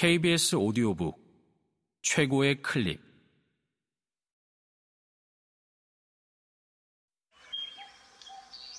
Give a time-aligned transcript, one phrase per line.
[0.00, 1.20] KBS 오디오북
[2.02, 3.02] 최고의 클립.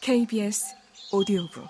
[0.01, 0.73] KBS
[1.11, 1.67] 오디오북.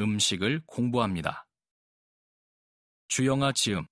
[0.00, 1.46] 음식을 공부합니다.
[3.08, 3.86] 주영아 지음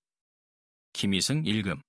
[0.95, 1.83] 김희승 읽음.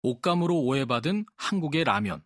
[0.00, 2.24] 옷감으로 오해받은 한국의 라면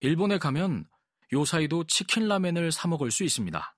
[0.00, 0.88] 일본에 가면
[1.30, 3.76] 요사이도 치킨 라멘을 사 먹을 수 있습니다.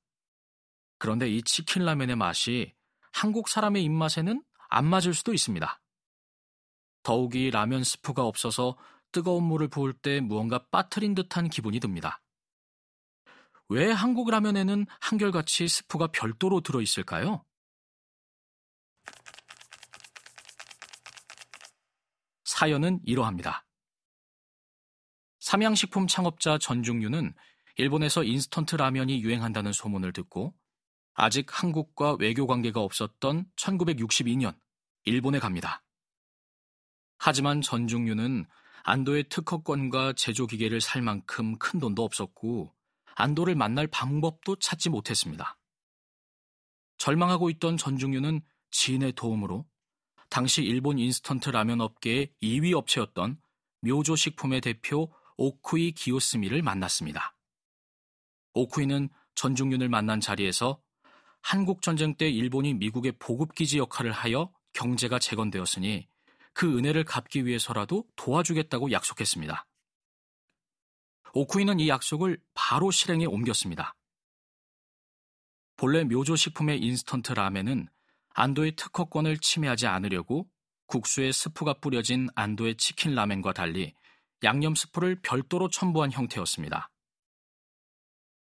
[0.99, 2.73] 그런데 이 치킨 라멘의 맛이
[3.13, 5.81] 한국 사람의 입맛에는 안 맞을 수도 있습니다.
[7.03, 8.79] 더욱이 라면 스프가 없어서
[9.11, 12.23] 뜨거운 물을 부을 때 무언가 빠뜨린 듯한 기분이 듭니다.
[13.69, 17.45] 왜 한국 라면에는 한결같이 스프가 별도로 들어있을까요?
[22.45, 23.65] 사연은 이러합니다.
[25.53, 27.35] 삼양식품 창업자 전중류는
[27.77, 30.55] 일본에서 인스턴트 라면이 유행한다는 소문을 듣고
[31.13, 34.59] 아직 한국과 외교 관계가 없었던 1962년
[35.05, 35.85] 일본에 갑니다.
[37.19, 38.47] 하지만 전중류는
[38.85, 42.73] 안도의 특허권과 제조 기계를 살 만큼 큰 돈도 없었고
[43.15, 45.59] 안도를 만날 방법도 찾지 못했습니다.
[46.97, 49.67] 절망하고 있던 전중류는 지인의 도움으로
[50.31, 53.39] 당시 일본 인스턴트 라면 업계의 2위 업체였던
[53.83, 55.13] 묘조 식품의 대표
[55.43, 57.35] 오쿠이 기요스미를 만났습니다.
[58.55, 60.81] 오쿠이는 전중윤을 만난 자리에서
[61.41, 66.07] 한국 전쟁 때 일본이 미국의 보급기지 역할을 하여 경제가 재건되었으니
[66.53, 69.67] 그 은혜를 갚기 위해서라도 도와주겠다고 약속했습니다.
[71.35, 73.97] 오쿠이는 이 약속을 바로 실행에 옮겼습니다.
[75.75, 77.89] 본래 묘조식품의 인스턴트 라멘은
[78.35, 80.49] 안도의 특허권을 침해하지 않으려고
[80.87, 83.93] 국수에 스프가 뿌려진 안도의 치킨 라멘과 달리
[84.45, 86.91] 양념 스프를 별도로 첨부한 형태였습니다.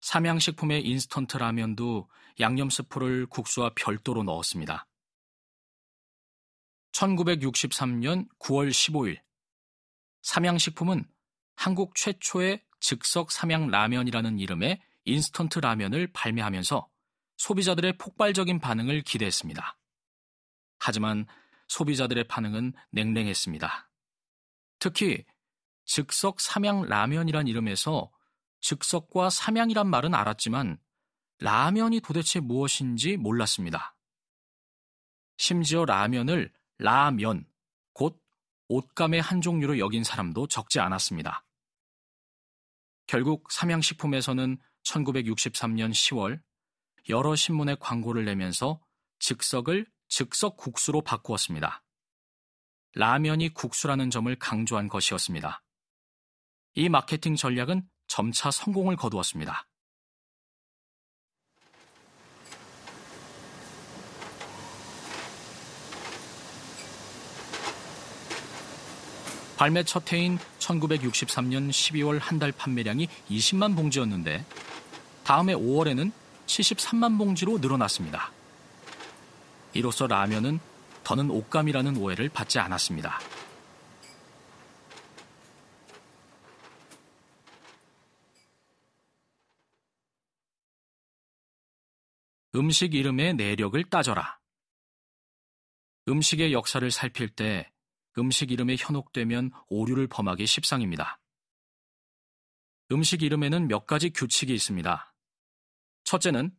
[0.00, 2.08] 삼양식품의 인스턴트 라면도
[2.40, 4.86] 양념 스프를 국수와 별도로 넣었습니다.
[6.92, 9.20] 1963년 9월 15일
[10.22, 11.04] 삼양식품은
[11.56, 16.88] 한국 최초의 즉석 삼양 라면이라는 이름의 인스턴트 라면을 발매하면서
[17.36, 19.76] 소비자들의 폭발적인 반응을 기대했습니다.
[20.78, 21.26] 하지만
[21.68, 23.90] 소비자들의 반응은 냉랭했습니다.
[24.78, 25.24] 특히
[25.94, 28.10] 즉석 삼양 라면이란 이름에서
[28.60, 30.78] 즉석과 삼양이란 말은 알았지만
[31.38, 33.94] 라면이 도대체 무엇인지 몰랐습니다.
[35.36, 37.46] 심지어 라면을 라면,
[37.92, 38.18] 곧
[38.68, 41.44] 옷감의 한 종류로 여긴 사람도 적지 않았습니다.
[43.06, 46.40] 결국 삼양식품에서는 1963년 10월
[47.10, 48.80] 여러 신문에 광고를 내면서
[49.18, 51.84] 즉석을 즉석 국수로 바꾸었습니다.
[52.94, 55.61] 라면이 국수라는 점을 강조한 것이었습니다.
[56.74, 59.66] 이 마케팅 전략은 점차 성공을 거두었습니다.
[69.56, 74.44] 발매 첫 해인 1963년 12월 한 달 판매량이 20만 봉지였는데
[75.24, 76.10] 다음해 5월에는
[76.46, 78.32] 73만 봉지로 늘어났습니다.
[79.74, 80.58] 이로써 라면은
[81.04, 83.20] 더는 옷감이라는 오해를 받지 않았습니다.
[92.54, 94.38] 음식 이름의 내력을 따져라.
[96.06, 97.72] 음식의 역사를 살필 때
[98.18, 101.18] 음식 이름에 현혹되면 오류를 범하기 십상입니다.
[102.90, 105.14] 음식 이름에는 몇 가지 규칙이 있습니다.
[106.04, 106.54] 첫째는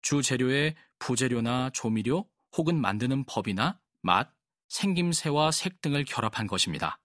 [0.00, 4.32] 주 재료에 부재료나 조미료 혹은 만드는 법이나 맛,
[4.68, 7.00] 생김새와 색 등을 결합한 것입니다.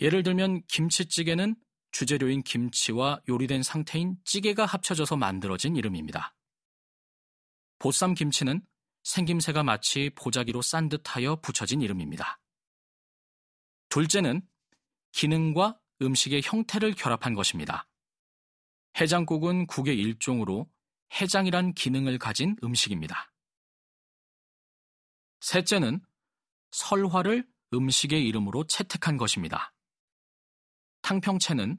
[0.00, 1.54] 예를 들면 김치찌개는
[1.92, 6.34] 주재료인 김치와 요리된 상태인 찌개가 합쳐져서 만들어진 이름입니다.
[7.84, 8.62] 보쌈 김치는
[9.02, 12.40] 생김새가 마치 보자기로 싼 듯하여 붙여진 이름입니다.
[13.90, 14.40] 둘째는
[15.12, 17.86] 기능과 음식의 형태를 결합한 것입니다.
[18.98, 20.66] 해장국은 국의 일종으로
[21.12, 23.30] 해장이란 기능을 가진 음식입니다.
[25.42, 26.00] 셋째는
[26.70, 29.74] 설화를 음식의 이름으로 채택한 것입니다.
[31.02, 31.76] 탕평채는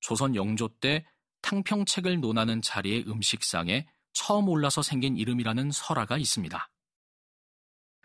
[0.00, 1.06] 조선 영조 때
[1.42, 3.86] 탕평책을 논하는 자리의 음식상에
[4.16, 6.70] 처음 올라서 생긴 이름이라는 설화가 있습니다.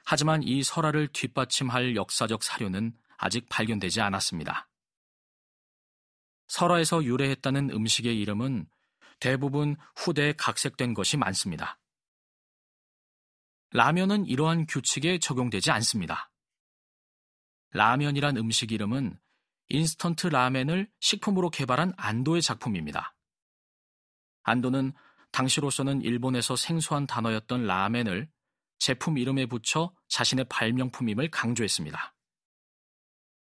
[0.04, 4.68] 하지만 이 설화를 뒷받침할 역사적 사료는 아직 발견되지 않았습니다.
[6.48, 8.68] 설화에서 유래했다는 음식의 이름은
[9.22, 11.80] 대부분 후대에 각색된 것이 많습니다.
[13.70, 16.30] 라면은 이러한 규칙에 적용되지 않습니다.
[17.70, 19.18] 라면이란 음식 이름은
[19.70, 23.16] 인스턴트 라멘을 식품으로 개발한 안도의 작품입니다.
[24.44, 24.92] 안도는
[25.32, 28.30] 당시로서는 일본에서 생소한 단어였던 라멘을
[28.80, 32.16] 제품 이름에 붙여 자신의 발명품임을 강조했습니다.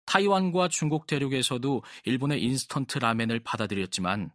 [0.06, 4.30] 타이완과 중국 대륙에서도 일본의 인스턴트 라멘을 받아들였지만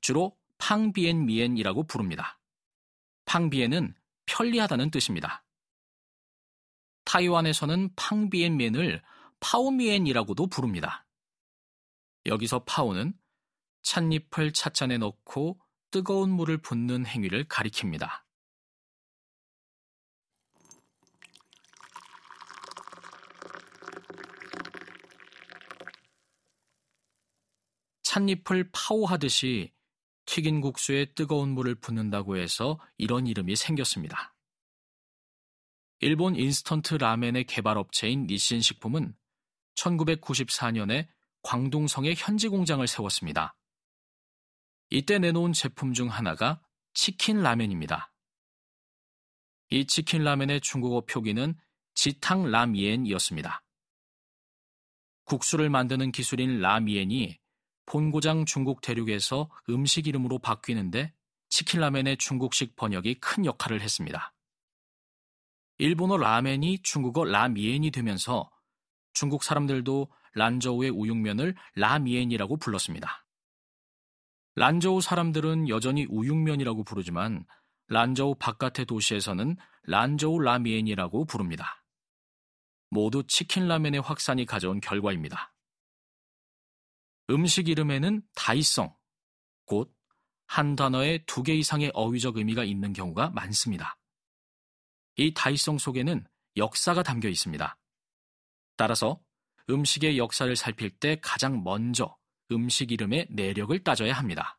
[0.00, 2.40] 주로 方便面이라고 부릅니다.
[3.24, 3.94] 方便은
[4.26, 5.44] 편리하다는 뜻입니다.
[7.04, 9.02] 타이완에서는 팡비엔 맨을
[9.40, 11.04] 파오미엔이라고도 부릅니다.
[12.26, 13.14] 여기서 파오는
[13.82, 15.60] 찻잎을 찻잔에 넣고
[15.92, 18.22] 뜨거운 물을 붓는 행위를 가리킵니다.
[28.02, 29.74] 찻잎을 파오하듯이
[30.24, 34.34] 튀긴 국수에 뜨거운 물을 붓는다고 해서 이런 이름이 생겼습니다.
[36.00, 39.14] 일본 인스턴트 라멘의 개발 업체인 닛신 식품은
[39.74, 41.08] 1994년에
[41.42, 43.54] 광둥성에 현지 공장을 세웠습니다.
[44.94, 46.60] 이때 내놓은 제품 중 하나가
[46.92, 48.12] 치킨 라멘입니다.
[49.70, 51.54] 이 치킨 라멘의 중국어 표기는
[51.94, 53.64] 鸡汤拉面이었습니다.
[55.24, 57.38] 국수를 만드는 기술인 拉面이
[57.86, 61.14] 본고장 중국 대륙에서 음식 이름으로 바뀌는데
[61.48, 64.34] 치킨 라멘의 중국식 번역이 큰 역할을 했습니다.
[65.78, 68.50] 일본어 라멘이 중국어 라미엔이 되면서
[69.14, 73.21] 중국 사람들도 란저우의 우육면을 라미엔이라고 불렀습니다.
[74.54, 77.44] 란저우 사람들은 여전히 우육면이라고 부르지만
[77.88, 81.84] 란저우 바깥의 도시에서는 란저우 라미엔이라고 부릅니다.
[82.90, 85.54] 모두 치킨 라멘의 확산이 가져온 결과입니다.
[87.30, 88.94] 음식 이름에는 다이성,
[89.64, 90.02] 곧
[90.52, 93.96] 한 단어에 두 개 이상의 어휘적 의미가 있는 경우가 많습니다.
[95.16, 96.26] 이 다이성 속에는
[96.58, 97.78] 역사가 담겨 있습니다.
[98.76, 99.18] 따라서
[99.70, 102.18] 음식의 역사를 살필 때 가장 먼저
[102.52, 104.58] 음식 이름의 내력을 따져야 합니다.